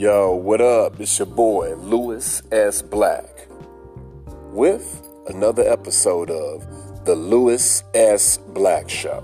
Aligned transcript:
Yo, 0.00 0.34
what 0.34 0.62
up? 0.62 0.98
It's 0.98 1.18
your 1.18 1.26
boy, 1.26 1.74
Louis 1.74 2.42
S. 2.50 2.80
Black, 2.80 3.46
with 4.50 5.06
another 5.28 5.62
episode 5.70 6.30
of 6.30 7.04
The 7.04 7.14
Louis 7.14 7.84
S. 7.92 8.38
Black 8.38 8.88
Show. 8.88 9.22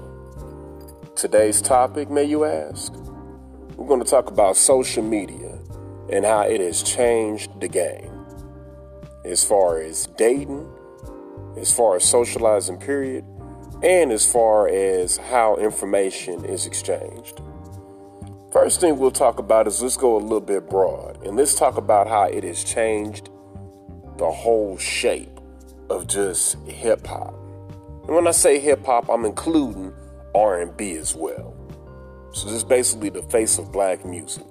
Today's 1.16 1.62
topic, 1.62 2.10
may 2.10 2.24
you 2.24 2.44
ask? 2.44 2.92
We're 3.78 3.86
going 3.86 4.04
to 4.04 4.10
talk 4.10 4.28
about 4.28 4.58
social 4.58 5.02
media 5.02 5.58
and 6.12 6.26
how 6.26 6.42
it 6.42 6.60
has 6.60 6.82
changed 6.82 7.58
the 7.58 7.68
game. 7.68 8.12
As 9.24 9.42
far 9.42 9.80
as 9.80 10.08
dating, 10.18 10.70
as 11.56 11.74
far 11.74 11.96
as 11.96 12.04
socializing, 12.04 12.76
period, 12.76 13.24
and 13.82 14.12
as 14.12 14.30
far 14.30 14.68
as 14.68 15.16
how 15.16 15.56
information 15.56 16.44
is 16.44 16.66
exchanged. 16.66 17.40
First 18.56 18.80
thing 18.80 18.96
we'll 18.98 19.10
talk 19.10 19.38
about 19.38 19.66
is 19.66 19.82
let's 19.82 19.98
go 19.98 20.16
a 20.16 20.18
little 20.18 20.40
bit 20.40 20.70
broad 20.70 21.22
and 21.26 21.36
let's 21.36 21.54
talk 21.54 21.76
about 21.76 22.08
how 22.08 22.22
it 22.22 22.42
has 22.42 22.64
changed 22.64 23.28
the 24.16 24.30
whole 24.30 24.78
shape 24.78 25.40
of 25.90 26.06
just 26.06 26.56
hip 26.66 27.06
hop. 27.06 27.34
And 28.06 28.16
when 28.16 28.26
I 28.26 28.30
say 28.30 28.58
hip 28.58 28.86
hop, 28.86 29.10
I'm 29.10 29.26
including 29.26 29.92
R&B 30.34 30.92
as 30.92 31.14
well. 31.14 31.54
So 32.32 32.46
this 32.46 32.54
is 32.54 32.64
basically 32.64 33.10
the 33.10 33.22
face 33.24 33.58
of 33.58 33.70
black 33.72 34.06
music. 34.06 34.46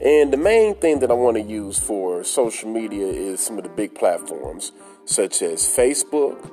And 0.00 0.32
the 0.32 0.38
main 0.38 0.74
thing 0.76 1.00
that 1.00 1.10
I 1.10 1.14
want 1.14 1.36
to 1.36 1.42
use 1.42 1.78
for 1.78 2.24
social 2.24 2.70
media 2.70 3.06
is 3.06 3.40
some 3.40 3.58
of 3.58 3.64
the 3.64 3.70
big 3.70 3.94
platforms 3.94 4.72
such 5.04 5.42
as 5.42 5.60
Facebook, 5.60 6.50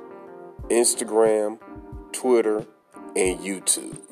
Instagram, 0.68 1.58
Twitter, 2.12 2.66
and 3.16 3.40
YouTube. 3.40 4.11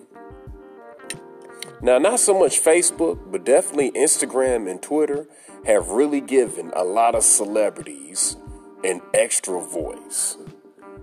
Now, 1.83 1.97
not 1.97 2.21
so 2.21 2.39
much 2.39 2.63
Facebook, 2.63 3.33
but 3.33 3.45
definitely 3.45 3.91
Instagram 3.93 4.71
and 4.71 4.83
Twitter 4.83 5.27
have 5.65 5.89
really 5.89 6.21
given 6.21 6.71
a 6.77 6.85
lot 6.85 7.15
of 7.15 7.23
celebrities 7.23 8.37
an 8.85 9.01
extra 9.15 9.61
voice. 9.61 10.37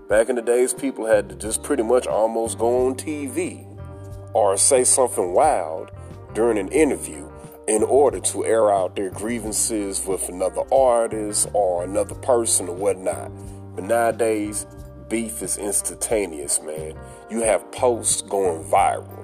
Back 0.07 0.29
in 0.29 0.35
the 0.35 0.41
days, 0.41 0.75
people 0.75 1.07
had 1.07 1.29
to 1.29 1.35
just 1.35 1.63
pretty 1.63 1.83
much 1.83 2.05
almost 2.05 2.59
go 2.59 2.87
on 2.87 2.95
TV 2.95 3.65
or 4.33 4.55
say 4.55 4.83
something 4.83 5.33
wild 5.33 5.89
during 6.33 6.59
an 6.59 6.69
interview 6.69 7.27
in 7.67 7.83
order 7.83 8.19
to 8.19 8.45
air 8.45 8.71
out 8.71 8.95
their 8.95 9.09
grievances 9.09 10.05
with 10.05 10.29
another 10.29 10.61
artist 10.71 11.49
or 11.53 11.83
another 11.83 12.15
person 12.15 12.69
or 12.69 12.75
whatnot. 12.75 13.31
But 13.75 13.85
nowadays, 13.85 14.67
beef 15.09 15.41
is 15.41 15.57
instantaneous, 15.57 16.61
man. 16.61 16.93
You 17.31 17.41
have 17.41 17.71
posts 17.71 18.21
going 18.21 18.63
viral. 18.63 19.16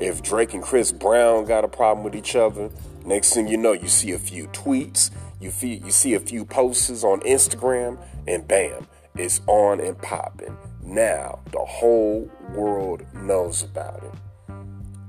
If 0.00 0.22
Drake 0.22 0.54
and 0.54 0.62
Chris 0.62 0.92
Brown 0.92 1.44
got 1.44 1.62
a 1.62 1.68
problem 1.68 2.02
with 2.02 2.14
each 2.14 2.34
other, 2.34 2.70
next 3.04 3.34
thing 3.34 3.46
you 3.46 3.58
know, 3.58 3.72
you 3.72 3.88
see 3.88 4.12
a 4.12 4.18
few 4.18 4.46
tweets, 4.48 5.10
you, 5.40 5.50
feel, 5.50 5.78
you 5.84 5.90
see 5.90 6.14
a 6.14 6.20
few 6.20 6.46
posts 6.46 7.04
on 7.04 7.20
Instagram, 7.20 8.02
and 8.26 8.48
bam, 8.48 8.86
it's 9.14 9.42
on 9.46 9.78
and 9.78 10.00
popping. 10.00 10.56
Now 10.82 11.40
the 11.52 11.58
whole 11.58 12.30
world 12.54 13.04
knows 13.14 13.62
about 13.62 14.02
it. 14.02 14.12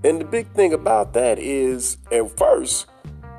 And 0.03 0.19
the 0.19 0.25
big 0.25 0.47
thing 0.49 0.73
about 0.73 1.13
that 1.13 1.39
is, 1.39 1.97
at 2.11 2.37
first, 2.37 2.87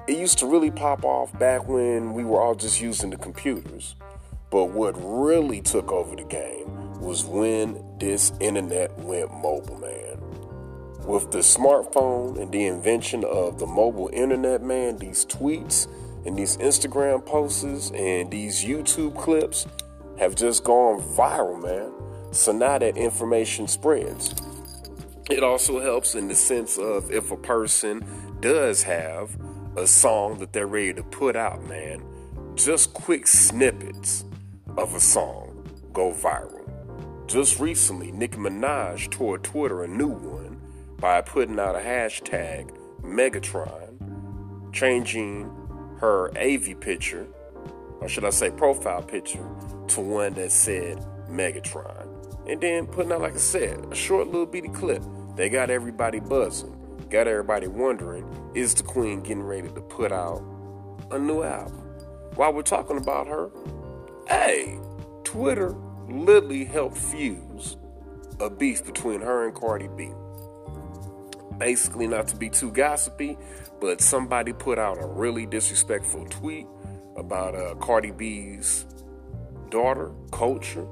it 0.08 0.16
used 0.16 0.38
to 0.38 0.46
really 0.46 0.70
pop 0.70 1.04
off 1.04 1.38
back 1.38 1.68
when 1.68 2.14
we 2.14 2.24
were 2.24 2.40
all 2.40 2.54
just 2.54 2.80
using 2.80 3.10
the 3.10 3.16
computers. 3.16 3.94
But 4.50 4.66
what 4.66 4.94
really 4.96 5.60
took 5.60 5.92
over 5.92 6.16
the 6.16 6.24
game 6.24 7.00
was 7.00 7.24
when 7.24 7.82
this 7.98 8.32
internet 8.40 8.96
went 8.98 9.30
mobile, 9.32 9.78
man. 9.78 10.11
With 11.06 11.32
the 11.32 11.38
smartphone 11.38 12.40
and 12.40 12.52
the 12.52 12.66
invention 12.66 13.24
of 13.24 13.58
the 13.58 13.66
mobile 13.66 14.08
internet, 14.12 14.62
man, 14.62 14.98
these 14.98 15.24
tweets 15.26 15.88
and 16.24 16.38
these 16.38 16.56
Instagram 16.58 17.26
posts 17.26 17.90
and 17.90 18.30
these 18.30 18.64
YouTube 18.64 19.18
clips 19.18 19.66
have 20.18 20.36
just 20.36 20.62
gone 20.62 21.00
viral, 21.00 21.60
man. 21.60 21.92
So 22.32 22.52
now 22.52 22.78
that 22.78 22.96
information 22.96 23.66
spreads. 23.66 24.32
It 25.28 25.42
also 25.42 25.80
helps 25.80 26.14
in 26.14 26.28
the 26.28 26.36
sense 26.36 26.78
of 26.78 27.10
if 27.10 27.32
a 27.32 27.36
person 27.36 28.04
does 28.40 28.84
have 28.84 29.36
a 29.76 29.88
song 29.88 30.38
that 30.38 30.52
they're 30.52 30.68
ready 30.68 30.94
to 30.94 31.02
put 31.02 31.34
out, 31.34 31.64
man, 31.64 32.02
just 32.54 32.94
quick 32.94 33.26
snippets 33.26 34.24
of 34.76 34.94
a 34.94 35.00
song 35.00 35.68
go 35.92 36.12
viral. 36.12 36.60
Just 37.26 37.58
recently, 37.58 38.12
Nicki 38.12 38.36
Minaj 38.36 39.10
tore 39.10 39.38
Twitter 39.38 39.82
a 39.82 39.88
new 39.88 40.08
one 40.08 40.41
by 41.02 41.20
putting 41.20 41.58
out 41.58 41.74
a 41.74 41.80
hashtag 41.80 42.70
Megatron, 43.02 44.72
changing 44.72 45.50
her 45.98 46.30
AV 46.38 46.78
picture, 46.78 47.26
or 48.00 48.08
should 48.08 48.24
I 48.24 48.30
say 48.30 48.50
profile 48.50 49.02
picture, 49.02 49.44
to 49.88 50.00
one 50.00 50.34
that 50.34 50.52
said 50.52 51.04
Megatron. 51.28 52.06
And 52.48 52.60
then 52.60 52.86
putting 52.86 53.10
out, 53.10 53.20
like 53.20 53.34
I 53.34 53.38
said, 53.38 53.84
a 53.90 53.94
short 53.96 54.28
little 54.28 54.46
bitty 54.46 54.68
clip. 54.68 55.02
They 55.34 55.48
got 55.48 55.70
everybody 55.70 56.20
buzzing, 56.20 56.76
got 57.10 57.26
everybody 57.26 57.66
wondering 57.66 58.24
is 58.54 58.72
the 58.74 58.84
Queen 58.84 59.22
getting 59.22 59.42
ready 59.42 59.68
to 59.70 59.80
put 59.80 60.12
out 60.12 60.40
a 61.10 61.18
new 61.18 61.42
album? 61.42 61.80
While 62.36 62.52
we're 62.52 62.62
talking 62.62 62.96
about 62.96 63.26
her, 63.26 63.50
hey, 64.28 64.78
Twitter 65.24 65.74
literally 66.08 66.64
helped 66.64 66.96
fuse 66.96 67.76
a 68.38 68.48
beef 68.48 68.84
between 68.84 69.20
her 69.20 69.46
and 69.46 69.54
Cardi 69.54 69.88
B 69.96 70.12
basically 71.62 72.08
not 72.08 72.26
to 72.26 72.34
be 72.34 72.50
too 72.50 72.72
gossipy, 72.72 73.38
but 73.80 74.00
somebody 74.00 74.52
put 74.52 74.80
out 74.80 75.00
a 75.00 75.06
really 75.06 75.46
disrespectful 75.46 76.26
tweet 76.26 76.66
about 77.16 77.54
uh, 77.54 77.76
Cardi 77.76 78.10
B's 78.10 78.84
daughter, 79.70 80.10
Kulture. 80.30 80.88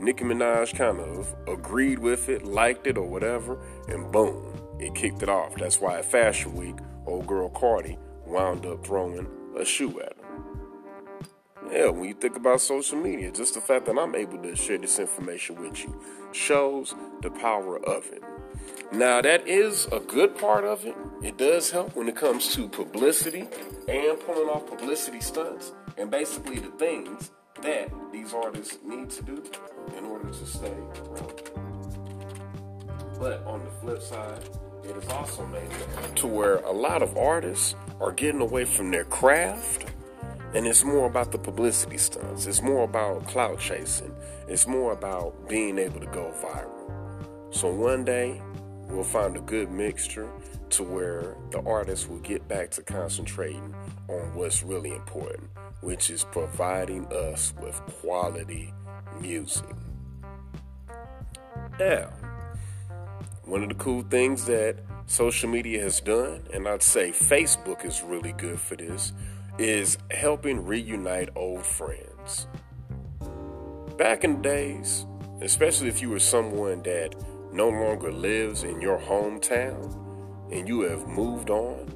Nicki 0.00 0.24
Minaj 0.24 0.74
kind 0.74 1.00
of 1.00 1.34
agreed 1.46 1.98
with 1.98 2.30
it, 2.30 2.44
liked 2.44 2.86
it, 2.86 2.96
or 2.96 3.06
whatever, 3.06 3.58
and 3.88 4.10
boom, 4.10 4.58
it 4.80 4.94
kicked 4.94 5.22
it 5.22 5.28
off. 5.28 5.54
That's 5.56 5.78
why 5.82 5.98
at 5.98 6.06
Fashion 6.06 6.54
Week, 6.54 6.76
old 7.06 7.26
girl 7.26 7.50
Cardi 7.50 7.98
wound 8.26 8.64
up 8.64 8.86
throwing 8.86 9.26
a 9.54 9.66
shoe 9.66 10.00
at 10.00 10.16
her. 10.16 11.70
Yeah, 11.70 11.88
when 11.90 12.08
you 12.08 12.14
think 12.14 12.36
about 12.36 12.62
social 12.62 12.98
media, 12.98 13.30
just 13.30 13.52
the 13.52 13.60
fact 13.60 13.84
that 13.84 13.98
I'm 13.98 14.14
able 14.14 14.38
to 14.38 14.56
share 14.56 14.78
this 14.78 14.98
information 14.98 15.60
with 15.60 15.78
you 15.84 16.00
shows 16.32 16.94
the 17.20 17.30
power 17.30 17.78
of 17.86 18.06
it. 18.12 18.22
Now, 18.92 19.20
that 19.20 19.48
is 19.48 19.86
a 19.90 19.98
good 20.00 20.36
part 20.38 20.64
of 20.64 20.84
it. 20.84 20.94
It 21.22 21.36
does 21.36 21.70
help 21.70 21.96
when 21.96 22.08
it 22.08 22.16
comes 22.16 22.54
to 22.54 22.68
publicity 22.68 23.48
and 23.88 24.20
pulling 24.20 24.48
off 24.48 24.66
publicity 24.66 25.20
stunts 25.20 25.72
and 25.96 26.10
basically 26.10 26.58
the 26.58 26.70
things 26.72 27.30
that 27.62 27.90
these 28.12 28.32
artists 28.34 28.78
need 28.84 29.10
to 29.10 29.22
do 29.22 29.42
in 29.96 30.04
order 30.04 30.28
to 30.28 30.46
stay 30.46 30.74
relevant. 31.10 31.50
But 33.18 33.44
on 33.46 33.64
the 33.64 33.70
flip 33.80 34.02
side, 34.02 34.42
it 34.84 34.94
has 34.94 35.08
also 35.08 35.46
made 35.46 35.70
to 36.16 36.26
where 36.26 36.56
a 36.56 36.72
lot 36.72 37.02
of 37.02 37.16
artists 37.16 37.74
are 38.00 38.12
getting 38.12 38.40
away 38.40 38.64
from 38.64 38.90
their 38.90 39.04
craft 39.04 39.86
and 40.54 40.68
it's 40.68 40.84
more 40.84 41.06
about 41.06 41.32
the 41.32 41.38
publicity 41.38 41.98
stunts. 41.98 42.46
It's 42.46 42.62
more 42.62 42.84
about 42.84 43.26
clout 43.26 43.58
chasing. 43.58 44.14
It's 44.46 44.68
more 44.68 44.92
about 44.92 45.48
being 45.48 45.78
able 45.78 45.98
to 45.98 46.06
go 46.06 46.32
viral. 46.40 47.54
So 47.54 47.72
one 47.72 48.04
day, 48.04 48.40
we'll 48.94 49.04
find 49.04 49.36
a 49.36 49.40
good 49.40 49.70
mixture 49.70 50.28
to 50.70 50.82
where 50.82 51.36
the 51.50 51.60
artist 51.66 52.08
will 52.08 52.18
get 52.18 52.46
back 52.48 52.70
to 52.70 52.82
concentrating 52.82 53.74
on 54.08 54.34
what's 54.34 54.62
really 54.62 54.92
important, 54.92 55.50
which 55.80 56.10
is 56.10 56.24
providing 56.24 57.06
us 57.12 57.52
with 57.60 57.74
quality 58.00 58.72
music. 59.20 59.74
Now, 61.78 62.10
one 63.44 63.62
of 63.62 63.68
the 63.68 63.74
cool 63.74 64.02
things 64.02 64.46
that 64.46 64.76
social 65.06 65.48
media 65.48 65.82
has 65.82 66.00
done, 66.00 66.42
and 66.52 66.66
I'd 66.68 66.82
say 66.82 67.10
Facebook 67.10 67.84
is 67.84 68.02
really 68.02 68.32
good 68.32 68.58
for 68.58 68.76
this, 68.76 69.12
is 69.58 69.98
helping 70.10 70.64
reunite 70.64 71.30
old 71.36 71.64
friends. 71.64 72.46
Back 73.98 74.24
in 74.24 74.36
the 74.36 74.42
days, 74.42 75.06
especially 75.40 75.88
if 75.88 76.00
you 76.00 76.10
were 76.10 76.18
someone 76.18 76.82
that 76.82 77.14
no 77.54 77.68
longer 77.68 78.10
lives 78.12 78.64
in 78.64 78.80
your 78.80 78.98
hometown 78.98 80.04
and 80.50 80.68
you 80.68 80.80
have 80.80 81.06
moved 81.06 81.50
on 81.50 81.92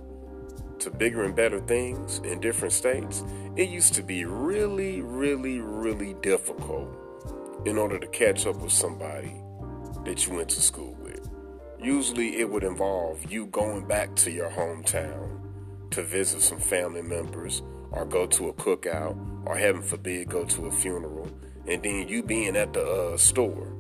to 0.79 0.91
bigger 0.91 1.25
and 1.25 1.35
better 1.35 1.61
things 1.61 2.21
in 2.21 2.41
different 2.41 2.73
states, 2.73 3.25
it 3.57 3.69
used 3.69 3.95
to 3.95 4.03
be 4.03 4.25
really, 4.25 5.03
really, 5.03 5.59
really 5.59 6.15
difficult 6.23 6.89
in 7.67 7.77
order 7.77 7.99
to 7.99 8.07
catch 8.09 8.47
up 8.47 8.57
with 8.57 8.73
somebody 8.73 9.35
that 10.05 10.27
you 10.27 10.35
went 10.35 10.49
to 10.49 10.63
school 10.63 10.97
with. 11.03 11.29
Usually 11.81 12.39
it 12.39 12.49
would 12.49 12.65
involve 12.65 13.31
you 13.31 13.47
going 13.47 13.87
back 13.87 14.15
to 14.17 14.31
your 14.31 14.51
hometown 14.51 15.41
to 15.91 16.03
visit 16.03 16.41
some 16.41 16.61
family 16.61 17.03
members 17.03 17.63
or 17.91 18.05
go 18.05 18.27
to 18.27 18.49
a 18.49 18.53
cookout 18.55 19.17
or 19.47 19.57
heaven 19.57 19.83
forbid 19.83 20.29
go 20.29 20.45
to 20.45 20.67
a 20.67 20.71
funeral 20.71 21.29
and 21.67 21.83
then 21.83 22.09
you 22.09 22.23
being 22.23 22.57
at 22.57 22.73
the 22.73 22.85
uh, 22.85 23.17
store 23.17 23.78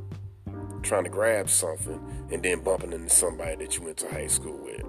trying 0.88 1.05
to 1.05 1.11
grab 1.11 1.49
something 1.49 2.00
and 2.32 2.43
then 2.43 2.61
bumping 2.61 2.93
into 2.93 3.11
somebody 3.11 3.56
that 3.56 3.76
you 3.76 3.85
went 3.85 3.99
to 3.99 4.08
high 4.08 4.26
school 4.26 4.56
with. 4.56 4.82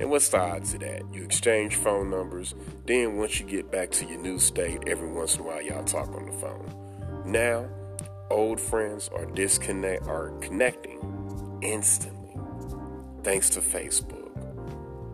And 0.00 0.10
what's 0.10 0.28
the 0.28 0.38
odds 0.38 0.74
of 0.74 0.80
that? 0.80 1.02
You 1.12 1.22
exchange 1.22 1.76
phone 1.76 2.10
numbers, 2.10 2.54
then 2.86 3.16
once 3.16 3.38
you 3.38 3.46
get 3.46 3.70
back 3.70 3.90
to 3.92 4.06
your 4.06 4.18
new 4.18 4.38
state, 4.38 4.82
every 4.86 5.08
once 5.08 5.36
in 5.36 5.42
a 5.42 5.44
while 5.44 5.62
y'all 5.62 5.84
talk 5.84 6.08
on 6.14 6.26
the 6.26 6.32
phone. 6.32 7.22
Now, 7.24 7.68
old 8.30 8.60
friends 8.60 9.08
are 9.14 9.26
disconnect 9.26 10.06
are 10.08 10.30
connecting 10.40 11.60
instantly 11.62 12.24
thanks 13.24 13.48
to 13.50 13.60
Facebook. 13.60 14.30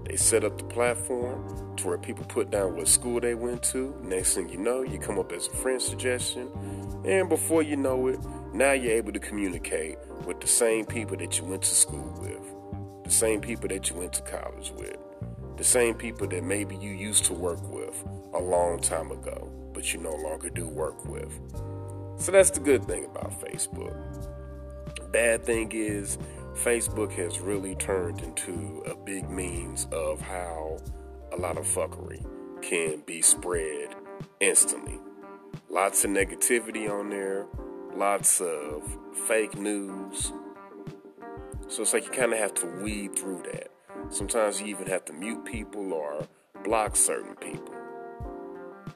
They 0.07 0.17
set 0.17 0.45
up 0.45 0.59
the 0.59 0.65
platform 0.65 1.77
to 1.77 1.87
where 1.87 1.99
people 1.99 2.25
put 2.25 2.51
down 2.51 2.77
what 2.77 2.89
school 2.89 3.21
they 3.21 3.35
went 3.35 3.63
to. 3.65 3.95
Next 4.03 4.35
thing 4.35 4.49
you 4.49 4.59
know, 4.59 4.83
you 4.83 4.99
come 4.99 5.19
up 5.19 5.31
as 5.33 5.47
a 5.47 5.51
friend 5.51 5.81
suggestion, 5.81 6.51
and 7.05 7.29
before 7.29 7.63
you 7.63 7.77
know 7.77 8.09
it, 8.09 8.19
now 8.53 8.73
you're 8.73 8.93
able 8.93 9.13
to 9.13 9.21
communicate 9.21 9.99
with 10.27 10.41
the 10.41 10.47
same 10.47 10.85
people 10.85 11.17
that 11.17 11.39
you 11.39 11.45
went 11.45 11.63
to 11.63 11.75
school 11.75 12.19
with 12.21 12.41
the 13.11 13.17
same 13.17 13.41
people 13.41 13.69
that 13.69 13.91
you 13.91 13.97
went 13.97 14.13
to 14.13 14.23
college 14.23 14.71
with, 14.77 14.97
the 15.57 15.65
same 15.65 15.95
people 15.95 16.29
that 16.29 16.45
maybe 16.45 16.77
you 16.77 16.93
used 16.93 17.25
to 17.25 17.35
work 17.35 17.61
with 17.69 18.05
a 18.35 18.39
long 18.39 18.79
time 18.79 19.11
ago, 19.11 19.51
but 19.75 19.93
you 19.93 19.99
no 19.99 20.15
longer 20.15 20.49
do 20.49 20.69
work 20.69 21.05
with. 21.07 21.33
So 22.19 22.31
that's 22.31 22.51
the 22.51 22.61
good 22.61 22.85
thing 22.85 23.07
about 23.07 23.33
Facebook. 23.41 23.97
Bad 25.11 25.45
thing 25.45 25.73
is, 25.73 26.19
Facebook 26.55 27.11
has 27.15 27.41
really 27.41 27.75
turned 27.75 28.21
into 28.21 28.85
a 28.87 28.95
big 28.95 29.29
means 29.29 29.89
of 29.91 30.21
how 30.21 30.79
a 31.33 31.37
lot 31.37 31.59
of 31.59 31.67
fuckery 31.67 32.25
can 32.63 33.01
be 33.07 33.23
spread 33.23 33.97
instantly. 34.39 35.01
Lots 35.69 36.05
of 36.05 36.13
negativity 36.13 36.89
on 36.89 37.11
there, 37.11 37.47
lots 37.95 38.41
of 38.41 38.83
fake 39.27 39.57
news, 39.59 40.33
so 41.69 41.83
it's 41.83 41.93
like 41.93 42.05
you 42.05 42.11
kind 42.11 42.33
of 42.33 42.39
have 42.39 42.55
to 42.55 42.67
weed 42.83 43.17
through 43.17 43.43
that. 43.45 43.71
Sometimes 44.09 44.61
you 44.61 44.67
even 44.67 44.87
have 44.89 45.05
to 45.05 45.13
mute 45.13 45.45
people 45.45 45.93
or 45.93 46.27
block 46.65 46.97
certain 46.97 47.37
people. 47.37 47.75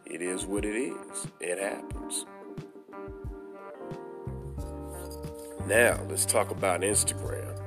It 0.04 0.20
is 0.20 0.44
what 0.44 0.64
it 0.64 0.74
is. 0.74 1.26
It 1.40 1.58
happens. 1.58 2.26
Now, 5.66 6.00
let's 6.08 6.26
talk 6.26 6.50
about 6.50 6.82
Instagram. 6.82 7.63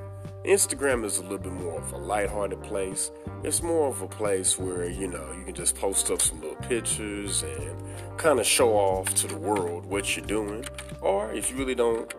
Instagram 0.48 1.04
is 1.04 1.18
a 1.18 1.22
little 1.22 1.36
bit 1.36 1.52
more 1.52 1.78
of 1.78 1.92
a 1.92 1.98
lighthearted 1.98 2.62
place. 2.62 3.10
It's 3.44 3.62
more 3.62 3.88
of 3.88 4.00
a 4.00 4.08
place 4.08 4.58
where, 4.58 4.88
you 4.88 5.06
know, 5.06 5.30
you 5.36 5.44
can 5.44 5.54
just 5.54 5.76
post 5.76 6.10
up 6.10 6.22
some 6.22 6.40
little 6.40 6.56
pictures 6.56 7.42
and 7.42 7.76
kind 8.16 8.40
of 8.40 8.46
show 8.46 8.70
off 8.72 9.14
to 9.16 9.26
the 9.26 9.36
world 9.36 9.84
what 9.84 10.16
you're 10.16 10.24
doing. 10.24 10.64
Or 11.02 11.30
if 11.34 11.50
you 11.50 11.56
really 11.58 11.74
don't 11.74 12.10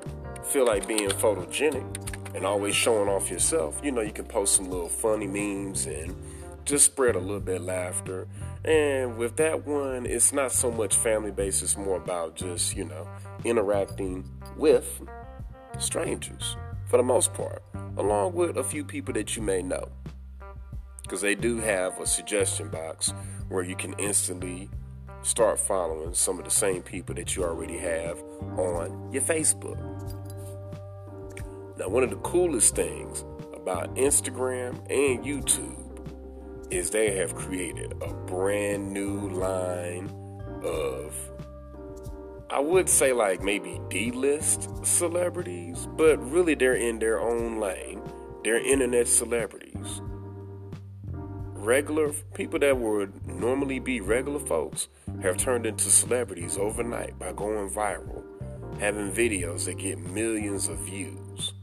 feel 0.46 0.64
like 0.64 0.88
being 0.88 1.10
photogenic, 1.10 1.84
and 2.36 2.46
always 2.46 2.76
showing 2.76 3.10
off 3.10 3.31
yourself, 3.31 3.81
you 3.84 3.92
know, 3.92 4.02
you 4.02 4.12
can 4.12 4.26
post 4.26 4.58
some 4.58 4.70
little 4.70 4.90
funny 4.90 5.26
memes 5.26 5.88
and 5.88 6.16
just 6.66 6.86
spread 6.86 7.16
a 7.16 7.20
little 7.20 7.40
bit 7.40 7.56
of 7.56 7.64
laughter. 7.64 8.28
And 8.64 9.18
with 9.18 9.38
that 9.38 9.66
one, 9.66 10.06
it's 10.06 10.31
not 10.31 10.52
so 10.52 10.70
much 10.70 10.96
family 10.96 11.31
based, 11.31 11.64
it's 11.64 11.76
more 11.76 11.98
about 11.98 12.36
just, 12.36 12.78
you 12.78 12.86
know, 12.86 13.08
interacting 13.44 14.30
with 14.56 15.02
strangers 15.80 16.56
for 16.89 16.97
the 16.97 17.03
most 17.03 17.33
part, 17.33 17.63
along 17.97 18.33
with 18.33 18.57
a 18.57 18.63
few 18.63 18.83
people 18.83 19.13
that 19.13 19.36
you 19.36 19.44
may 19.44 19.62
know. 19.62 19.88
Because 21.03 21.21
they 21.21 21.36
do 21.36 21.57
have 21.57 22.00
a 22.00 22.06
suggestion 22.06 22.68
box 22.69 23.13
where 23.47 23.63
you 23.63 23.75
can 23.75 23.94
instantly 23.94 24.69
start 25.21 25.59
following 25.59 26.13
some 26.13 26.39
of 26.39 26.45
the 26.45 26.51
same 26.51 26.81
people 26.81 27.13
that 27.15 27.36
you 27.36 27.44
already 27.44 27.77
have 27.77 28.19
on 28.57 29.12
your 29.13 29.21
Facebook. 29.21 29.77
Now, 31.77 31.89
one 31.89 32.03
of 32.03 32.09
the 32.09 32.18
coolest 32.18 32.75
things 32.75 33.24
about 33.53 33.95
Instagram 33.95 34.80
and 34.89 35.24
YouTube 35.24 35.85
is 36.71 36.89
they 36.89 37.15
have 37.15 37.35
created 37.35 37.94
a 38.01 38.13
brand 38.13 38.92
new 38.92 39.30
line 39.30 40.12
of, 40.63 41.15
I 42.50 42.60
would 42.60 42.90
say, 42.90 43.13
like 43.13 43.42
maybe 43.42 43.80
D 43.90 44.12
list 44.12 44.69
celebrities, 44.86 45.88
but 45.98 46.18
really 46.31 46.56
they're 46.56 46.75
in 46.75 47.00
their 47.00 47.19
own 47.19 47.60
lane. 47.60 48.01
They're 48.44 48.57
internet 48.57 49.07
celebrities. 49.07 50.01
Regular 51.12 52.13
people 52.34 52.60
that 52.60 52.78
would 52.78 53.28
normally 53.28 53.80
be 53.80 54.01
regular 54.01 54.40
folks 54.40 54.88
have 55.22 55.38
turned 55.38 55.66
into 55.66 55.90
celebrities 55.90 56.57
overnight 56.57 57.19
by 57.19 57.34
going 57.34 57.69
viral, 57.69 58.24
having 58.80 59.12
videos 59.12 59.66
that 59.66 59.78
get 59.78 60.00
millions 60.00 60.68
of 60.69 60.80
views 60.80 61.54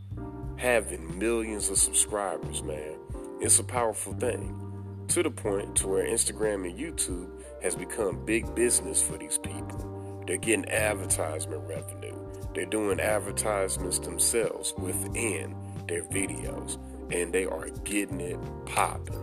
having 0.57 1.19
millions 1.19 1.69
of 1.69 1.79
subscribers, 1.79 2.63
man. 2.63 2.99
It's 3.41 3.59
a 3.59 3.65
powerful 3.65 4.15
thing. 4.15 4.63
To 5.09 5.23
the 5.23 5.31
point 5.31 5.77
to 5.77 5.89
where 5.89 6.07
Instagram 6.07 6.69
and 6.69 6.79
YouTube 6.79 7.31
has 7.63 7.77
become 7.77 8.25
big 8.25 8.55
business 8.55 9.03
for 9.03 9.17
these 9.19 9.39
people. 9.39 9.86
They're 10.27 10.37
getting 10.37 10.69
advertisement 10.69 11.63
revenue. 11.69 12.17
They're 12.55 12.67
doing 12.67 13.01
advertisements 13.01 13.99
themselves 13.99 14.75
within 14.79 15.55
their 15.87 16.03
videos 16.05 16.79
and 17.13 17.33
they 17.33 17.45
are 17.45 17.69
getting 17.85 18.21
it 18.21 18.39
popping. 18.67 19.23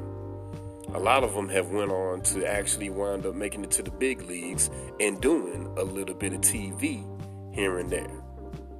A 0.94 1.00
lot 1.00 1.24
of 1.24 1.34
them 1.34 1.50
have 1.50 1.70
went 1.70 1.92
on 1.92 2.22
to 2.22 2.46
actually 2.46 2.90
wind 2.90 3.26
up 3.26 3.34
making 3.34 3.64
it 3.64 3.72
to 3.72 3.84
the 3.84 3.92
big 3.92 4.22
leagues 4.24 4.70
and 5.00 5.20
doing 5.20 5.68
a 5.78 5.84
little 5.84 6.16
bit 6.16 6.34
of 6.34 6.42
TV 6.42 7.04
here 7.54 7.80
and 7.80 7.90
there. 7.90 8.24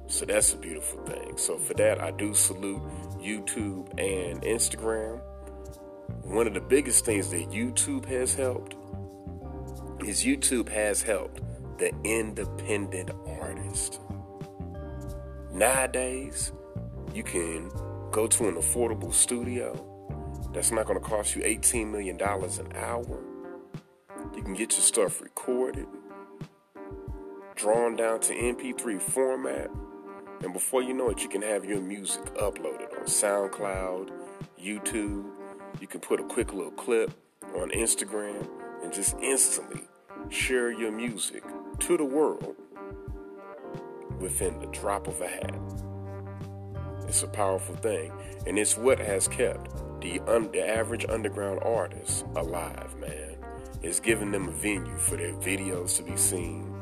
So 0.06 0.24
that's 0.24 0.52
a 0.54 0.56
beautiful 0.56 1.02
thing. 1.04 1.36
So 1.36 1.58
for 1.58 1.74
that, 1.74 2.00
I 2.00 2.12
do 2.12 2.34
salute 2.34 2.82
YouTube 3.18 3.88
and 3.98 4.40
Instagram. 4.42 5.20
One 6.22 6.46
of 6.46 6.54
the 6.54 6.60
biggest 6.60 7.04
things 7.04 7.30
that 7.30 7.50
YouTube 7.50 8.04
has 8.06 8.34
helped 8.34 8.76
is 10.06 10.24
YouTube 10.24 10.68
has 10.68 11.02
helped 11.02 11.40
the 11.78 11.92
independent 12.04 13.10
artist. 13.40 14.00
Nowadays, 15.52 16.52
you 17.14 17.22
can 17.22 17.70
go 18.10 18.26
to 18.26 18.48
an 18.48 18.54
affordable 18.54 19.12
studio 19.12 19.72
that's 20.52 20.72
not 20.72 20.86
going 20.86 20.98
to 20.98 21.04
cost 21.04 21.36
you 21.36 21.42
$18 21.42 21.90
million 21.90 22.20
an 22.20 22.76
hour. 22.76 23.20
You 24.34 24.42
can 24.42 24.54
get 24.54 24.72
your 24.72 24.82
stuff 24.82 25.20
recorded, 25.20 25.86
drawn 27.54 27.96
down 27.96 28.20
to 28.20 28.34
MP3 28.34 29.00
format 29.00 29.70
and 30.44 30.52
before 30.52 30.82
you 30.82 30.92
know 30.92 31.08
it, 31.08 31.22
you 31.22 31.28
can 31.28 31.40
have 31.40 31.64
your 31.64 31.80
music 31.80 32.22
uploaded 32.34 32.92
on 32.98 33.06
SoundCloud, 33.06 34.10
YouTube. 34.62 35.24
You 35.80 35.86
can 35.86 36.00
put 36.00 36.20
a 36.20 36.24
quick 36.24 36.52
little 36.52 36.70
clip 36.72 37.12
on 37.56 37.70
Instagram 37.70 38.46
and 38.82 38.92
just 38.92 39.16
instantly 39.22 39.80
share 40.28 40.70
your 40.70 40.92
music 40.92 41.42
to 41.80 41.96
the 41.96 42.04
world 42.04 42.56
within 44.20 44.58
the 44.60 44.66
drop 44.66 45.06
of 45.06 45.20
a 45.20 45.28
hat. 45.28 45.54
It's 47.06 47.22
a 47.22 47.28
powerful 47.28 47.76
thing, 47.76 48.12
and 48.46 48.58
it's 48.58 48.76
what 48.76 48.98
has 48.98 49.28
kept 49.28 50.00
the, 50.00 50.20
un- 50.20 50.50
the 50.52 50.66
average 50.66 51.04
underground 51.08 51.60
artist 51.62 52.24
alive, 52.36 52.94
man. 52.98 53.36
It's 53.82 54.00
giving 54.00 54.30
them 54.32 54.48
a 54.48 54.52
venue 54.52 54.96
for 54.96 55.16
their 55.16 55.34
videos 55.34 55.96
to 55.98 56.02
be 56.02 56.16
seen, 56.16 56.74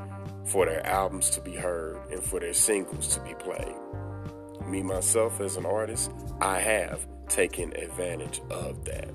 for 0.45 0.67
their 0.67 0.87
albums 0.87 1.31
to 1.31 1.41
be 1.41 1.55
heard 1.55 1.99
and 2.11 2.23
for 2.23 2.39
their 2.39 2.55
singles 2.55 3.09
to 3.15 3.21
be 3.21 3.35
played. 3.35 3.75
Me, 4.67 4.83
myself, 4.83 5.41
as 5.41 5.57
an 5.57 5.67
artist, 5.67 6.13
I 6.41 6.61
have 6.61 7.07
taken 7.29 7.75
advantage 7.77 8.41
of 8.51 8.85
that. 8.85 9.11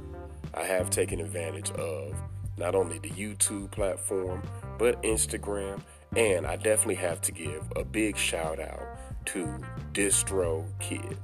I 0.53 0.63
have 0.63 0.89
taken 0.89 1.21
advantage 1.21 1.71
of 1.71 2.15
not 2.57 2.75
only 2.75 2.99
the 2.99 3.09
YouTube 3.09 3.71
platform, 3.71 4.41
but 4.77 5.01
Instagram, 5.03 5.81
and 6.15 6.45
I 6.45 6.55
definitely 6.55 6.95
have 6.95 7.21
to 7.21 7.31
give 7.31 7.63
a 7.75 7.83
big 7.83 8.17
shout 8.17 8.59
out 8.59 8.81
to 9.27 9.59
DistroKid. 9.93 11.17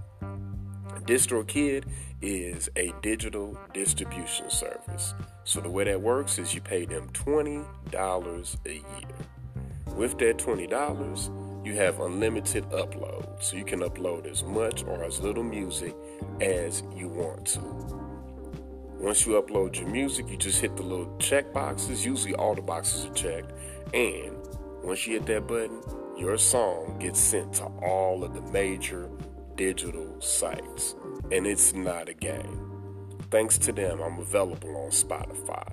DistroKid 1.06 1.86
is 2.22 2.70
a 2.78 2.94
digital 3.02 3.58
distribution 3.74 4.50
service. 4.50 5.14
So 5.44 5.60
the 5.60 5.70
way 5.70 5.84
that 5.86 6.02
works 6.02 6.40
is 6.40 6.54
you 6.54 6.62
pay 6.62 6.86
them 6.86 7.10
$20 7.10 8.58
a 8.66 8.74
year. 8.74 8.84
With 9.96 10.18
that 10.20 10.38
$20, 10.38 11.66
you 11.66 11.76
have 11.76 12.00
unlimited 12.00 12.64
upload. 12.70 13.44
So 13.44 13.58
you 13.58 13.66
can 13.66 13.82
upload 13.82 14.26
as 14.26 14.44
much 14.44 14.84
or 14.86 15.04
as 15.04 15.20
little 15.20 15.44
music 15.44 15.96
as 16.40 16.84
you 16.96 17.10
want 17.10 17.46
to. 17.48 18.04
Once 19.04 19.26
you 19.26 19.34
upload 19.34 19.78
your 19.78 19.90
music, 19.90 20.30
you 20.30 20.38
just 20.38 20.62
hit 20.62 20.78
the 20.78 20.82
little 20.82 21.14
check 21.18 21.52
boxes. 21.52 22.06
Usually 22.06 22.34
all 22.36 22.56
the 22.56 22.62
boxes 22.62 23.04
are 23.04 23.14
checked. 23.14 23.52
And 23.94 24.34
once 24.82 25.06
you 25.06 25.16
hit 25.16 25.26
that 25.26 25.46
button, 25.46 25.82
your 26.18 26.38
song 26.38 27.00
gets 27.00 27.20
sent 27.20 27.52
to 27.56 27.66
all 27.66 28.24
of 28.24 28.34
the 28.34 28.42
major 28.54 29.10
digital 29.56 30.22
sites. 30.22 30.96
And 31.34 31.46
it's 31.46 31.74
not 31.74 32.08
a 32.08 32.14
game. 32.14 32.72
Thanks 33.30 33.58
to 33.58 33.74
them, 33.74 34.02
I'm 34.02 34.20
available 34.20 34.74
on 34.78 34.92
Spotify, 34.92 35.68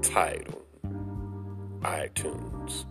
Tidal, 0.00 0.62
iTunes, 1.80 2.86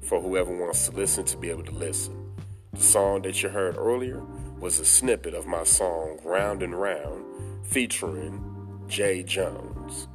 for 0.00 0.18
whoever 0.18 0.56
wants 0.56 0.88
to 0.88 0.96
listen 0.96 1.26
to 1.26 1.36
be 1.36 1.50
able 1.50 1.64
to 1.64 1.72
listen. 1.72 2.32
The 2.72 2.80
song 2.80 3.20
that 3.22 3.42
you 3.42 3.50
heard 3.50 3.76
earlier 3.76 4.22
was 4.58 4.80
a 4.80 4.86
snippet 4.86 5.34
of 5.34 5.46
my 5.46 5.64
song 5.64 6.20
Round 6.24 6.62
and 6.62 6.74
Round 6.74 7.66
featuring 7.66 8.54
Jay 8.88 9.22
Jones, 9.22 10.08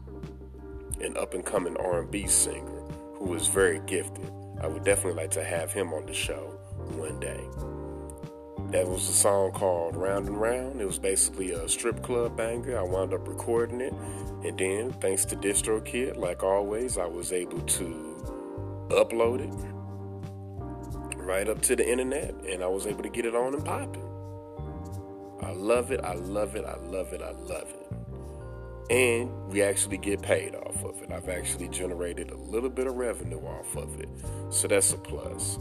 an 1.00 1.16
up-and-coming 1.16 1.78
R&B 1.78 2.28
singer 2.28 2.82
who 3.16 3.34
is 3.36 3.48
very 3.48 3.80
gifted. 3.86 4.32
I 4.62 4.68
would 4.68 4.84
definitely 4.84 5.22
like 5.22 5.32
to 5.32 5.44
have 5.44 5.72
him 5.72 5.94
on 5.94 6.08
the 6.08 6.14
show 6.14 6.58
one 6.96 7.20
day. 7.20 7.40
That 8.72 8.88
was 8.88 9.08
a 9.08 9.14
song 9.14 9.52
called 9.52 9.96
Round 9.96 10.28
and 10.28 10.42
Round. 10.42 10.82
It 10.82 10.86
was 10.86 10.98
basically 10.98 11.52
a 11.52 11.70
strip 11.70 12.02
club 12.02 12.36
banger. 12.36 12.80
I 12.80 12.82
wound 12.82 13.14
up 13.14 13.28
recording 13.28 13.82
it. 13.82 13.94
And 14.44 14.58
then, 14.58 14.92
thanks 14.94 15.26
to 15.26 15.36
DistroKid, 15.36 16.18
like 16.18 16.42
always, 16.42 16.98
I 16.98 17.06
was 17.06 17.32
able 17.32 17.60
to 17.60 18.88
upload 18.90 19.42
it 19.42 19.74
right 21.18 21.48
up 21.48 21.62
to 21.62 21.76
the 21.76 21.90
internet 21.90 22.34
and 22.50 22.62
I 22.64 22.68
was 22.68 22.86
able 22.86 23.04
to 23.04 23.10
get 23.10 23.26
it 23.26 23.36
on 23.36 23.54
and 23.54 23.64
popping. 23.64 24.10
I 25.42 25.52
love 25.52 25.92
it. 25.92 26.02
I 26.04 26.14
love 26.16 26.56
it. 26.56 26.66
I 26.66 26.76
love 26.78 27.14
it. 27.14 27.22
I 27.22 27.32
love 27.32 27.70
it. 27.70 27.83
And 28.90 29.48
we 29.48 29.62
actually 29.62 29.98
get 29.98 30.22
paid 30.22 30.56
off 30.56 30.84
of 30.84 31.02
it. 31.02 31.12
I've 31.12 31.30
actually 31.30 31.70
generated 31.70 32.32
a 32.32 32.36
little 32.36 32.70
bit 32.70 32.88
of 32.88 32.96
revenue 32.96 33.40
off 33.40 33.76
of 33.76 34.00
it. 34.00 34.10
So 34.50 34.68
that's 34.68 34.94
a 34.94 34.98
plus. 34.98 35.58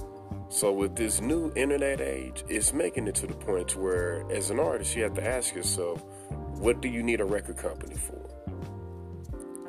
So 0.48 0.70
with 0.72 0.96
this 0.96 1.20
new 1.20 1.52
internet 1.56 2.00
age, 2.00 2.44
it's 2.48 2.72
making 2.72 3.06
it 3.08 3.14
to 3.16 3.26
the 3.26 3.34
point 3.34 3.74
where 3.74 4.24
as 4.30 4.50
an 4.50 4.60
artist 4.60 4.94
you 4.94 5.02
have 5.04 5.14
to 5.14 5.26
ask 5.26 5.54
yourself, 5.54 6.04
what 6.58 6.80
do 6.82 6.88
you 6.88 7.02
need 7.02 7.20
a 7.20 7.24
record 7.24 7.56
company 7.56 7.96
for? 7.96 8.28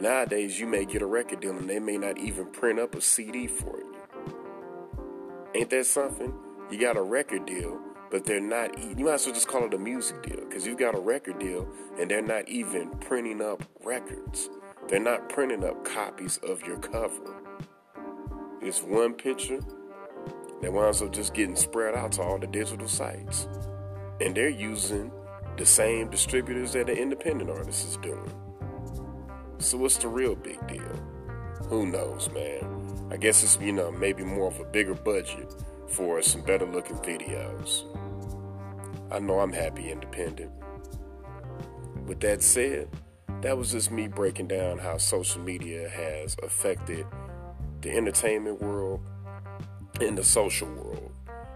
Nowadays 0.01 0.59
you 0.59 0.67
may 0.67 0.83
get 0.83 1.01
a 1.01 1.05
record 1.05 1.39
deal 1.39 1.55
and 1.55 1.69
they 1.69 1.79
may 1.79 1.97
not 1.97 2.17
even 2.17 2.47
print 2.47 2.79
up 2.79 2.95
a 2.95 3.01
CD 3.01 3.47
for 3.47 3.77
you. 3.77 3.95
Ain't 5.55 5.69
that 5.69 5.85
something? 5.85 6.33
You 6.69 6.79
got 6.79 6.97
a 6.97 7.01
record 7.01 7.45
deal, 7.45 7.79
but 8.13 8.25
they're 8.25 8.39
not 8.39 8.77
you 8.77 9.05
might 9.05 9.15
as 9.15 9.25
well 9.25 9.33
just 9.33 9.47
call 9.47 9.65
it 9.65 9.73
a 9.73 9.77
music 9.77 10.21
deal 10.21 10.45
because 10.47 10.67
you've 10.67 10.77
got 10.77 10.93
a 10.93 10.99
record 10.99 11.39
deal 11.39 11.67
and 11.99 12.11
they're 12.11 12.21
not 12.21 12.47
even 12.47 12.91
printing 12.99 13.41
up 13.41 13.63
records. 13.83 14.51
They're 14.87 14.99
not 14.99 15.29
printing 15.29 15.63
up 15.63 15.83
copies 15.83 16.37
of 16.47 16.61
your 16.61 16.77
cover. 16.77 17.41
It's 18.61 18.83
one 18.83 19.15
picture 19.15 19.61
that 20.61 20.71
winds 20.71 21.01
up 21.01 21.11
just 21.11 21.33
getting 21.33 21.55
spread 21.55 21.95
out 21.95 22.11
to 22.13 22.21
all 22.21 22.37
the 22.37 22.45
digital 22.45 22.87
sites. 22.87 23.47
And 24.21 24.35
they're 24.35 24.47
using 24.47 25.11
the 25.57 25.65
same 25.65 26.11
distributors 26.11 26.73
that 26.73 26.85
the 26.85 26.95
independent 26.95 27.49
artist 27.49 27.87
is 27.87 27.97
doing. 27.97 28.31
So 29.57 29.79
what's 29.79 29.97
the 29.97 30.07
real 30.07 30.35
big 30.35 30.65
deal? 30.67 30.99
Who 31.63 31.87
knows, 31.87 32.29
man? 32.29 33.09
I 33.09 33.17
guess 33.17 33.43
it's, 33.43 33.57
you 33.59 33.71
know, 33.71 33.91
maybe 33.91 34.23
more 34.23 34.49
of 34.49 34.59
a 34.59 34.65
bigger 34.65 34.93
budget 34.93 35.51
for 35.87 36.21
some 36.21 36.41
better 36.41 36.67
looking 36.67 36.97
videos. 36.97 37.85
I 39.13 39.19
know 39.19 39.41
I'm 39.41 39.53
happy 39.53 39.91
independent. 39.91 40.51
With 42.07 42.19
that 42.21 42.41
said, 42.41 42.89
that 43.41 43.55
was 43.55 43.71
just 43.71 43.91
me 43.91 44.07
breaking 44.07 44.47
down 44.47 44.79
how 44.79 44.97
social 44.97 45.39
media 45.39 45.87
has 45.87 46.35
affected 46.41 47.05
the 47.81 47.91
entertainment 47.91 48.59
world 48.59 49.01
and 50.01 50.17
the 50.17 50.23
social 50.23 50.67
world. 50.67 51.11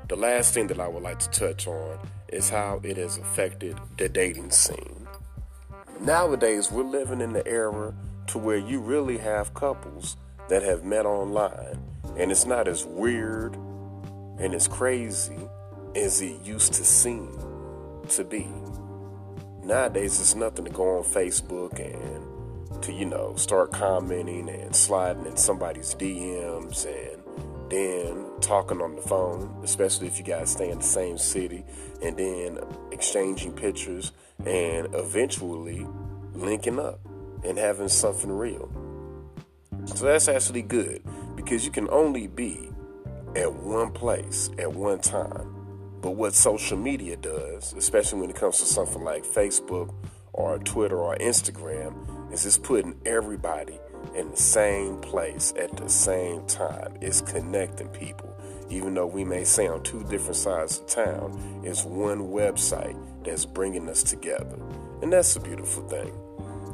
The 0.07 0.15
last 0.15 0.53
thing 0.53 0.67
that 0.67 0.79
I 0.79 0.87
would 0.87 1.01
like 1.01 1.17
to 1.17 1.29
touch 1.31 1.65
on 1.65 1.97
is 2.27 2.47
how 2.47 2.79
it 2.83 2.95
has 2.97 3.17
affected 3.17 3.79
the 3.97 4.07
dating 4.07 4.51
scene. 4.51 5.07
Nowadays, 5.99 6.71
we're 6.71 6.83
living 6.83 7.21
in 7.21 7.33
the 7.33 7.45
era 7.47 7.91
to 8.27 8.37
where 8.37 8.57
you 8.57 8.79
really 8.79 9.17
have 9.17 9.55
couples 9.55 10.15
that 10.47 10.61
have 10.61 10.83
met 10.83 11.07
online, 11.07 11.81
and 12.17 12.31
it's 12.31 12.45
not 12.45 12.67
as 12.67 12.85
weird 12.85 13.55
and 14.37 14.53
as 14.53 14.67
crazy 14.67 15.49
as 15.96 16.22
it 16.22 16.41
used 16.44 16.74
to 16.74 16.86
seem 16.86 17.38
to 18.10 18.24
be. 18.24 18.48
Nowadays, 19.63 20.20
it's 20.20 20.36
nothing 20.36 20.65
to 20.65 20.72
go 20.72 20.98
on 20.98 21.03
Facebook 21.03 21.79
and 21.79 22.82
to, 22.84 22.94
you 22.94 23.06
know, 23.06 23.36
start 23.36 23.72
commenting 23.72 24.50
and 24.50 24.75
sliding 24.75 25.25
in 25.25 25.36
somebody's 25.36 25.94
DMs 25.96 26.86
and 26.86 27.22
then 27.70 28.25
talking 28.39 28.82
on 28.82 28.96
the 28.96 29.01
phone, 29.01 29.60
especially 29.63 30.08
if 30.08 30.17
you 30.17 30.24
guys 30.24 30.51
stay 30.51 30.70
in 30.70 30.77
the 30.77 30.84
same 30.84 31.17
city, 31.17 31.65
and 32.01 32.15
then 32.15 32.60
exchanging 32.91 33.51
pictures 33.51 34.13
and 34.46 34.88
eventually 34.94 35.86
linking 36.34 36.79
up 36.79 37.00
and 37.44 37.58
having 37.58 37.89
something 37.89 38.32
real. 38.32 38.72
So 39.86 40.06
that's 40.06 40.27
actually 40.27 40.62
good 40.62 41.01
because 41.36 41.65
you 41.65 41.72
can 41.72 41.89
only 41.89 42.27
be 42.27 42.70
at 43.36 43.51
one 43.53 43.91
place 43.91 44.50
at 44.58 44.74
one 44.74 45.00
time. 45.00 45.56
But 46.01 46.11
what 46.11 46.33
social 46.33 46.77
media 46.77 47.17
does, 47.17 47.73
especially 47.73 48.21
when 48.21 48.29
it 48.29 48.35
comes 48.35 48.59
to 48.59 48.65
something 48.65 49.03
like 49.03 49.25
Facebook 49.25 49.93
or 50.33 50.59
Twitter 50.59 50.97
or 50.97 51.15
Instagram, 51.17 52.31
is 52.31 52.45
it's 52.45 52.57
putting 52.57 52.99
everybody 53.05 53.79
in 54.15 54.29
the 54.29 54.37
same 54.37 54.99
place 54.99 55.53
at 55.57 55.75
the 55.75 55.89
same 55.89 56.45
time. 56.45 56.97
It's 57.01 57.21
connecting 57.21 57.87
people. 57.89 58.35
Even 58.69 58.93
though 58.93 59.07
we 59.07 59.23
may 59.23 59.43
say 59.43 59.67
on 59.67 59.81
two 59.83 60.03
different 60.05 60.35
sides 60.35 60.79
of 60.79 60.87
town, 60.87 61.61
it's 61.63 61.83
one 61.83 62.19
website 62.19 62.97
that's 63.23 63.45
bringing 63.45 63.89
us 63.89 64.03
together. 64.03 64.59
And 65.01 65.11
that's 65.11 65.35
a 65.35 65.39
beautiful 65.39 65.87
thing. 65.87 66.13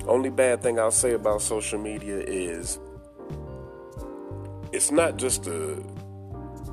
Only 0.07 0.29
bad 0.29 0.61
thing 0.61 0.79
I'll 0.79 0.91
say 0.91 1.13
about 1.13 1.41
social 1.41 1.79
media 1.79 2.19
is 2.19 2.79
it's 4.71 4.91
not 4.91 5.17
just 5.17 5.43
the 5.43 5.83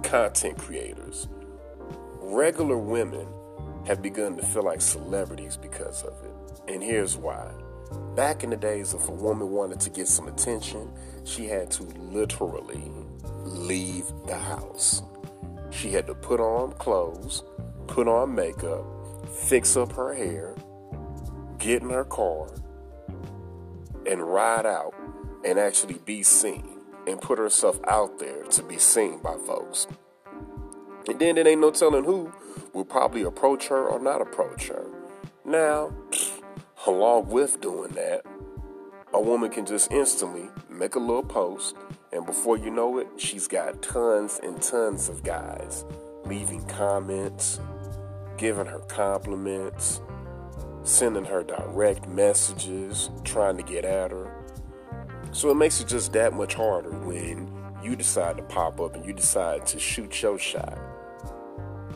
content 0.02 0.58
creators. 0.58 1.28
Regular 2.32 2.78
women 2.78 3.26
have 3.86 4.02
begun 4.02 4.36
to 4.36 4.46
feel 4.46 4.62
like 4.62 4.80
celebrities 4.80 5.56
because 5.56 6.04
of 6.04 6.14
it. 6.22 6.72
And 6.72 6.80
here's 6.80 7.16
why. 7.16 7.50
Back 8.14 8.44
in 8.44 8.50
the 8.50 8.56
days, 8.56 8.94
if 8.94 9.08
a 9.08 9.12
woman 9.12 9.50
wanted 9.50 9.80
to 9.80 9.90
get 9.90 10.06
some 10.06 10.28
attention, 10.28 10.92
she 11.24 11.46
had 11.46 11.72
to 11.72 11.82
literally 11.82 12.92
leave 13.42 14.04
the 14.28 14.38
house. 14.38 15.02
She 15.70 15.90
had 15.90 16.06
to 16.06 16.14
put 16.14 16.38
on 16.38 16.70
clothes, 16.74 17.42
put 17.88 18.06
on 18.06 18.32
makeup, 18.32 18.84
fix 19.48 19.76
up 19.76 19.90
her 19.94 20.14
hair, 20.14 20.54
get 21.58 21.82
in 21.82 21.90
her 21.90 22.04
car, 22.04 22.48
and 24.06 24.22
ride 24.22 24.66
out 24.66 24.94
and 25.44 25.58
actually 25.58 25.98
be 26.04 26.22
seen 26.22 26.78
and 27.08 27.20
put 27.20 27.40
herself 27.40 27.80
out 27.88 28.20
there 28.20 28.44
to 28.44 28.62
be 28.62 28.78
seen 28.78 29.18
by 29.18 29.36
folks. 29.48 29.88
And 31.10 31.18
then 31.18 31.38
it 31.38 31.46
ain't 31.48 31.60
no 31.60 31.72
telling 31.72 32.04
who 32.04 32.32
will 32.72 32.84
probably 32.84 33.22
approach 33.22 33.66
her 33.66 33.84
or 33.84 33.98
not 33.98 34.22
approach 34.22 34.68
her. 34.68 34.86
Now, 35.44 35.92
along 36.86 37.30
with 37.30 37.60
doing 37.60 37.90
that, 37.94 38.24
a 39.12 39.20
woman 39.20 39.50
can 39.50 39.66
just 39.66 39.90
instantly 39.90 40.48
make 40.68 40.94
a 40.94 41.00
little 41.00 41.24
post, 41.24 41.74
and 42.12 42.24
before 42.24 42.56
you 42.56 42.70
know 42.70 42.98
it, 42.98 43.08
she's 43.16 43.48
got 43.48 43.82
tons 43.82 44.38
and 44.40 44.62
tons 44.62 45.08
of 45.08 45.24
guys 45.24 45.84
leaving 46.26 46.64
comments, 46.66 47.58
giving 48.38 48.66
her 48.66 48.78
compliments, 48.78 50.00
sending 50.84 51.24
her 51.24 51.42
direct 51.42 52.06
messages, 52.06 53.10
trying 53.24 53.56
to 53.56 53.64
get 53.64 53.84
at 53.84 54.12
her. 54.12 54.32
So 55.32 55.50
it 55.50 55.56
makes 55.56 55.80
it 55.80 55.88
just 55.88 56.12
that 56.12 56.34
much 56.34 56.54
harder 56.54 56.90
when 56.90 57.50
you 57.82 57.96
decide 57.96 58.36
to 58.36 58.44
pop 58.44 58.80
up 58.80 58.94
and 58.94 59.04
you 59.04 59.12
decide 59.12 59.66
to 59.66 59.80
shoot 59.80 60.22
your 60.22 60.38
shot. 60.38 60.78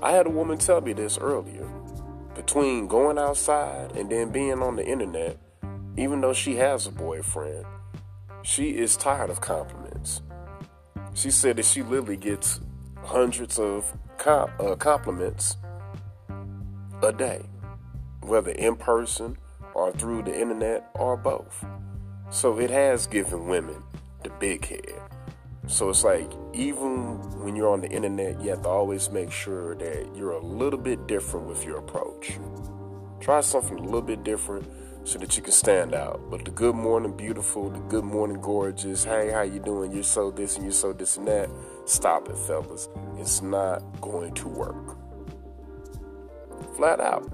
I 0.05 0.13
had 0.13 0.27
a 0.27 0.31
woman 0.31 0.59
tell 0.59 0.83
me 0.83 0.93
this 0.93 1.17
earlier 1.17 1.67
between 2.35 2.89
going 2.89 3.17
outside 3.17 3.93
and 3.93 4.11
then 4.11 4.31
being 4.31 4.61
on 4.61 4.77
the 4.77 4.87
internet, 4.87 5.39
even 5.97 6.21
though 6.21 6.35
she 6.35 6.57
has 6.57 6.87
a 6.87 6.91
boyfriend, 6.91 7.65
she 8.43 8.77
is 8.77 8.99
tired 8.99 9.31
of 9.31 9.41
compliments. 9.41 10.21
She 11.15 11.31
said 11.31 11.57
that 11.57 11.65
she 11.65 11.83
literally 11.83 12.19
gets 12.19 12.61
hundreds 13.03 13.59
of 13.59 13.97
uh, 14.27 14.75
compliments 14.79 15.57
a 17.03 17.11
day, 17.11 17.41
whether 18.21 18.51
in 18.51 18.77
person 18.77 19.39
or 19.73 19.91
through 19.93 20.25
the 20.25 20.39
internet 20.39 20.87
or 20.97 21.17
both. 21.17 21.65
So 22.29 22.59
it 22.59 22.69
has 22.69 23.07
given 23.07 23.47
women 23.49 23.83
the 24.23 24.29
big 24.39 24.67
head. 24.67 25.14
So 25.67 25.89
it's 25.89 26.05
like, 26.05 26.31
even 26.53 27.19
when 27.43 27.57
you're 27.57 27.71
on 27.71 27.81
the 27.81 27.89
internet, 27.89 28.41
you 28.41 28.51
have 28.51 28.63
to 28.63 28.69
always 28.69 29.11
make 29.11 29.33
sure 29.33 29.75
that 29.77 30.15
you're 30.15 30.33
a 30.33 30.45
little 30.45 30.79
bit 30.79 31.07
different 31.07 31.47
with 31.47 31.65
your 31.65 31.79
approach. 31.79 32.39
Try 33.21 33.41
something 33.41 33.79
a 33.79 33.83
little 33.83 34.03
bit 34.03 34.23
different 34.25 34.69
so 35.05 35.19
that 35.19 35.37
you 35.37 35.43
can 35.43 35.53
stand 35.53 35.95
out. 35.95 36.31
But 36.31 36.45
the 36.45 36.51
good 36.51 36.75
morning, 36.75 37.17
beautiful, 37.17 37.71
the 37.71 37.79
good 37.81 38.05
morning, 38.05 38.41
gorgeous, 38.41 39.05
hey, 39.05 39.31
how 39.31 39.43
you 39.43 39.59
doing? 39.59 39.93
You're 39.93 40.03
so 40.03 40.31
this 40.31 40.57
and 40.57 40.65
you're 40.65 40.73
so 40.73 40.93
this 40.93 41.17
and 41.17 41.27
that. 41.29 41.49
Stop 41.87 42.29
it, 42.29 42.37
fellas. 42.37 42.89
It's 43.17 43.41
not 43.41 43.81
going 44.01 44.35
to 44.35 44.49
work. 44.49 44.97
Flat 46.77 47.01
out. 47.01 47.33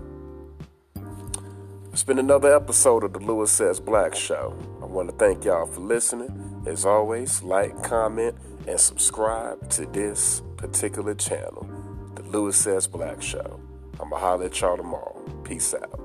It's 1.92 2.04
been 2.04 2.18
another 2.18 2.54
episode 2.54 3.02
of 3.02 3.12
the 3.12 3.18
Louis 3.18 3.50
Says 3.50 3.80
Black 3.80 4.14
Show. 4.14 4.56
Want 4.90 5.08
to 5.08 5.14
thank 5.14 5.44
y'all 5.44 5.66
for 5.66 5.80
listening. 5.80 6.64
As 6.66 6.84
always, 6.84 7.44
like, 7.44 7.80
comment, 7.84 8.34
and 8.66 8.78
subscribe 8.78 9.70
to 9.70 9.86
this 9.86 10.42
particular 10.56 11.14
channel, 11.14 11.64
The 12.16 12.22
Louis 12.24 12.56
Says 12.56 12.88
Black 12.88 13.22
Show. 13.22 13.60
I'm 14.00 14.10
going 14.10 14.10
to 14.10 14.16
holler 14.16 14.46
at 14.46 14.60
y'all 14.60 14.76
tomorrow. 14.76 15.14
Peace 15.44 15.74
out. 15.74 15.99